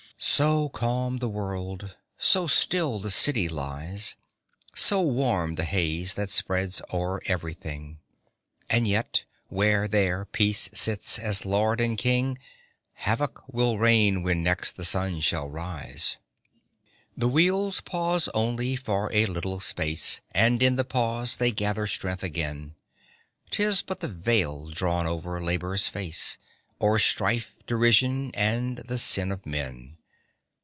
[0.23, 4.13] So calm the world, so still the city lies,
[4.75, 7.97] So warm the haze that spreads o'er everything;
[8.69, 12.37] And yet where, there, Peace sits as Lord and King,
[12.93, 16.17] Havoc will reign when next the sun shall rise.
[17.17, 22.21] The wheels pause only for a little space, And in the pause they gather strength
[22.21, 22.75] again.
[23.49, 26.37] 'Tis but the veil drawn over Labour's face,
[26.79, 29.97] O'er strife, derision, and the sin of men.